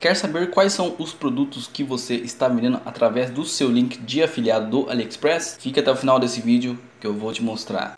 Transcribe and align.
Quer 0.00 0.14
saber 0.14 0.50
quais 0.50 0.72
são 0.72 0.94
os 1.00 1.12
produtos 1.12 1.66
que 1.66 1.82
você 1.82 2.14
está 2.14 2.46
vendendo 2.46 2.80
através 2.86 3.32
do 3.32 3.44
seu 3.44 3.68
link 3.68 3.98
de 3.98 4.22
afiliado 4.22 4.70
do 4.70 4.88
AliExpress? 4.88 5.56
Fica 5.58 5.80
até 5.80 5.90
o 5.90 5.96
final 5.96 6.20
desse 6.20 6.40
vídeo 6.40 6.78
que 7.00 7.06
eu 7.08 7.14
vou 7.14 7.32
te 7.32 7.42
mostrar. 7.42 7.96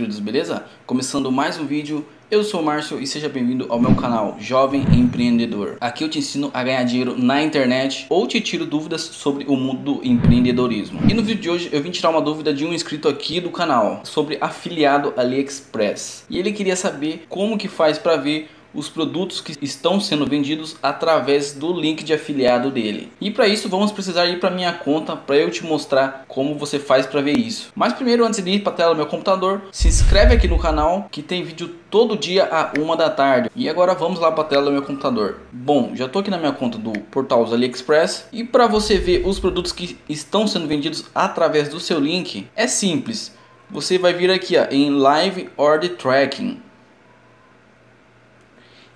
Queridos, 0.00 0.18
beleza? 0.18 0.64
Começando 0.86 1.30
mais 1.30 1.58
um 1.58 1.66
vídeo, 1.66 2.06
eu 2.30 2.42
sou 2.42 2.62
o 2.62 2.64
Márcio 2.64 2.98
e 2.98 3.06
seja 3.06 3.28
bem-vindo 3.28 3.66
ao 3.68 3.78
meu 3.78 3.94
canal 3.94 4.34
Jovem 4.40 4.80
Empreendedor. 4.94 5.76
Aqui 5.78 6.02
eu 6.02 6.08
te 6.08 6.18
ensino 6.18 6.50
a 6.54 6.64
ganhar 6.64 6.82
dinheiro 6.84 7.18
na 7.18 7.42
internet 7.42 8.06
ou 8.08 8.26
te 8.26 8.40
tiro 8.40 8.64
dúvidas 8.64 9.02
sobre 9.02 9.44
o 9.44 9.54
mundo 9.56 9.96
do 9.96 10.00
empreendedorismo. 10.02 11.02
E 11.06 11.12
no 11.12 11.22
vídeo 11.22 11.42
de 11.42 11.50
hoje 11.50 11.68
eu 11.70 11.82
vim 11.82 11.90
tirar 11.90 12.08
uma 12.08 12.22
dúvida 12.22 12.54
de 12.54 12.64
um 12.64 12.72
inscrito 12.72 13.10
aqui 13.10 13.42
do 13.42 13.50
canal 13.50 14.00
sobre 14.04 14.38
afiliado 14.40 15.12
AliExpress. 15.18 16.24
E 16.30 16.38
ele 16.38 16.52
queria 16.52 16.76
saber 16.76 17.26
como 17.28 17.58
que 17.58 17.68
faz 17.68 17.98
para 17.98 18.16
ver 18.16 18.48
os 18.74 18.88
produtos 18.88 19.40
que 19.40 19.56
estão 19.62 20.00
sendo 20.00 20.26
vendidos 20.26 20.76
através 20.82 21.52
do 21.52 21.72
link 21.72 22.02
de 22.02 22.12
afiliado 22.12 22.70
dele. 22.70 23.12
E 23.20 23.30
para 23.30 23.48
isso 23.48 23.68
vamos 23.68 23.92
precisar 23.92 24.26
ir 24.26 24.40
para 24.40 24.50
minha 24.50 24.72
conta 24.72 25.16
para 25.16 25.36
eu 25.36 25.50
te 25.50 25.64
mostrar 25.64 26.24
como 26.28 26.54
você 26.54 26.78
faz 26.78 27.06
para 27.06 27.20
ver 27.20 27.36
isso. 27.36 27.72
Mas 27.74 27.92
primeiro 27.92 28.24
antes 28.24 28.42
de 28.42 28.50
ir 28.50 28.60
para 28.60 28.72
a 28.72 28.76
tela 28.76 28.94
do 28.94 28.96
meu 28.96 29.06
computador, 29.06 29.62
se 29.72 29.88
inscreve 29.88 30.34
aqui 30.34 30.48
no 30.48 30.58
canal 30.58 31.08
que 31.10 31.22
tem 31.22 31.42
vídeo 31.42 31.68
todo 31.90 32.16
dia 32.16 32.48
a 32.50 32.72
uma 32.78 32.96
da 32.96 33.10
tarde. 33.10 33.50
E 33.54 33.68
agora 33.68 33.94
vamos 33.94 34.20
lá 34.20 34.30
para 34.30 34.44
a 34.44 34.46
tela 34.46 34.64
do 34.64 34.72
meu 34.72 34.82
computador. 34.82 35.40
Bom, 35.52 35.92
já 35.94 36.06
estou 36.06 36.20
aqui 36.20 36.30
na 36.30 36.38
minha 36.38 36.52
conta 36.52 36.78
do 36.78 36.92
portal 37.10 37.44
AliExpress 37.44 38.26
e 38.32 38.44
para 38.44 38.66
você 38.66 38.98
ver 38.98 39.26
os 39.26 39.40
produtos 39.40 39.72
que 39.72 39.98
estão 40.08 40.46
sendo 40.46 40.66
vendidos 40.66 41.04
através 41.14 41.68
do 41.68 41.80
seu 41.80 41.98
link, 41.98 42.46
é 42.54 42.66
simples. 42.66 43.32
Você 43.70 43.98
vai 43.98 44.12
vir 44.12 44.30
aqui 44.30 44.56
ó, 44.56 44.66
em 44.70 44.90
Live 44.90 45.48
Order 45.56 45.96
Tracking 45.96 46.60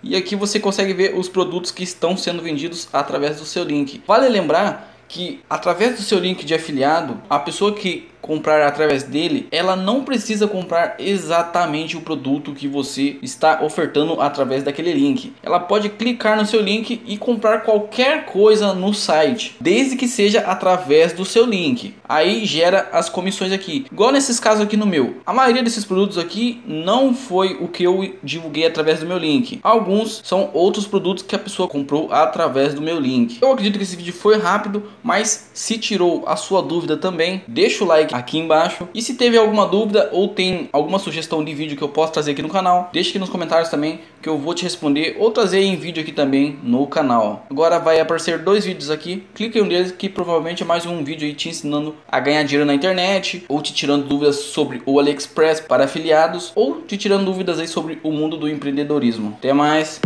e 0.05 0.17
aqui 0.17 0.37
você 0.37 0.61
consegue 0.61 0.93
ver 0.93 1.17
os 1.17 1.29
produtos 1.29 1.71
que 1.71 1.83
estão 1.83 2.17
sendo 2.17 2.43
vendidos 2.43 2.89
através 2.93 3.39
do 3.39 3.47
seu 3.47 3.65
link. 3.65 4.03
Vale 4.07 4.29
lembrar 4.29 4.95
que 5.09 5.41
através 5.49 5.97
do 5.97 6.03
seu 6.03 6.19
link 6.19 6.45
de 6.45 6.55
afiliado, 6.55 7.21
a 7.29 7.39
pessoa 7.39 7.75
que 7.75 8.09
comprar 8.25 8.67
através 8.67 9.03
dele, 9.03 9.47
ela 9.51 9.77
não 9.77 10.03
precisa 10.03 10.49
comprar 10.49 10.97
exatamente 10.99 11.95
o 11.95 12.01
produto 12.01 12.55
que 12.55 12.67
você 12.67 13.19
está 13.21 13.63
ofertando 13.63 14.19
através 14.19 14.63
daquele 14.63 14.95
link. 14.95 15.35
Ela 15.43 15.61
pode 15.61 15.91
clicar 15.91 16.35
no 16.35 16.47
seu 16.47 16.63
link 16.63 17.03
e 17.05 17.19
comprar 17.19 17.61
qualquer 17.65 18.25
coisa 18.25 18.73
no 18.73 18.95
site, 18.95 19.57
desde 19.61 19.95
que 19.95 20.09
seja 20.09 20.41
através 20.41 21.13
do 21.13 21.23
seu 21.23 21.45
link. 21.45 21.95
Aí 22.09 22.47
gera 22.47 22.89
as 22.93 23.11
comissões 23.11 23.53
aqui. 23.53 23.85
Igual 23.93 24.11
nesses 24.11 24.41
casos 24.41 24.63
aqui 24.63 24.77
no 24.77 24.87
meu. 24.87 25.19
A 25.27 25.35
maioria 25.35 25.63
desses 25.63 25.85
produtos 25.85 26.17
aqui 26.17 26.63
não 26.67 27.15
foi 27.15 27.59
o 27.61 27.69
que 27.69 27.85
eu 27.85 28.15
divulguei 28.23 28.67
através 28.67 29.01
do 29.01 29.07
meu 29.07 29.19
link. 29.19 29.61
Alguns 29.63 30.23
são 30.25 30.49
outros 30.55 30.87
produtos 30.87 31.23
que 31.23 31.37
a 31.37 31.39
pessoa 31.39 31.69
comprou 31.69 32.11
através 32.11 32.73
do 32.73 32.81
meu 32.81 32.99
link. 32.99 33.39
Eu 33.43 33.53
acredito 33.53 33.77
que 33.77 33.85
esse 33.85 33.97
vídeo 33.97 34.15
foi 34.15 34.39
rápido, 34.39 34.85
mas 35.03 35.51
se 35.53 35.77
tirou 35.77 36.25
a 36.27 36.37
sua 36.37 36.63
dúvida 36.63 36.97
também, 36.97 37.43
deixa 37.47 37.85
o 37.85 37.87
like 37.87 38.14
aqui 38.15 38.39
embaixo. 38.39 38.89
E 38.95 39.03
se 39.03 39.15
teve 39.15 39.37
alguma 39.37 39.67
dúvida 39.67 40.09
ou 40.13 40.29
tem 40.29 40.69
alguma 40.73 40.99
sugestão 41.01 41.45
de 41.45 41.53
vídeo 41.53 41.77
que 41.77 41.83
eu 41.83 41.89
possa 41.89 42.13
trazer 42.13 42.31
aqui 42.31 42.43
no 42.43 42.49
canal, 42.49 42.91
deixa 42.93 43.11
aqui 43.11 43.19
nos 43.19 43.29
comentários 43.29 43.69
também 43.69 44.01
que 44.23 44.29
eu 44.29 44.39
vou 44.39 44.55
te 44.55 44.63
responder 44.63 45.17
ou 45.19 45.33
trazer 45.33 45.61
em 45.61 45.77
vídeo 45.77 46.01
aqui 46.01 46.13
também 46.13 46.59
no 46.63 46.87
canal. 46.87 47.45
Agora 47.51 47.79
vai 47.81 47.99
aparecer 47.99 48.39
dois 48.39 48.65
vídeos 48.65 48.91
aqui, 48.91 49.27
clique 49.35 49.59
em 49.59 49.63
um 49.63 49.69
deles 49.69 49.91
que 49.91 50.09
provavelmente 50.09 50.63
é 50.63 50.67
mais 50.67 50.87
um 50.87 51.03
vídeo 51.03 51.27
aí 51.27 51.35
te 51.35 51.49
ensinando 51.49 51.95
a 52.09 52.21
ganhar 52.21 52.45
dinheiro 52.45 52.65
na 52.65 52.75
internet 52.75 53.45
ou 53.49 53.61
te 53.61 53.75
tirando 53.75 54.07
dúvidas 54.07 54.37
sobre 54.37 54.81
o 54.87 55.01
AliExpress 55.01 55.61
para 55.61 55.85
afiliados 55.85 56.53
ou 56.55 56.83
te 56.83 56.97
tirando 56.97 57.25
dúvidas 57.25 57.59
aí 57.59 57.67
sobre 57.67 57.99
o 58.03 58.13
mundo 58.13 58.37
do 58.37 58.49
empreendedorismo. 58.49 59.35
Até 59.39 59.53
mais! 59.53 60.01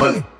Money. 0.00 0.33